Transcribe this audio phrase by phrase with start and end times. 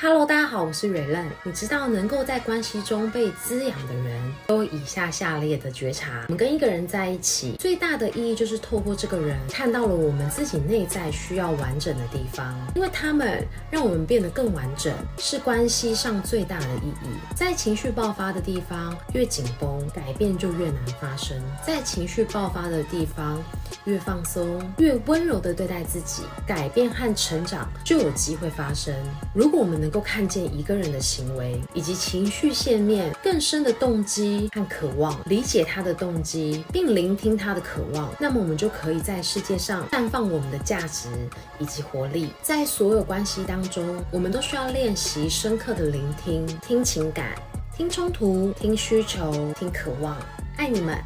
[0.00, 1.26] Hello，大家好，我是蕊嫩。
[1.42, 17.18] 你知道能够在关系中被滋养的人，都以下下列的觉察：我们跟一个人在一起，最大的意义就是透过这个人看到了我们自己内在需要完整的地方，因为他们让我们变得更完整，是关系上最大的意义。
[17.34, 21.36] 在情绪爆发的地方越紧绷，改变就越难发生；
[21.66, 23.42] 在情绪爆发的地方
[23.84, 28.94] 越放松，越温柔的对待自己，改变和成长就有机会发生。
[29.34, 41.08] 如果我们能能够看见一个人的行为以及情绪线面更深的动机和渴望，理解他的动机，并聆听他的渴望，那么我们就可以在世界上绽放我们的价值
[41.58, 42.28] 以及活力。
[42.42, 47.34] 在所有关系当中，我们都需要练习深刻的聆听，听情感，
[47.74, 50.14] 听冲突，听需求，听渴望。
[50.58, 51.02] 爱你们。